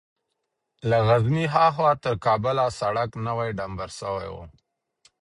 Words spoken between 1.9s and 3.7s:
تر کابله سړک نوى